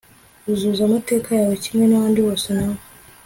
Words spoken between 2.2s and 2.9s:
bose, nabo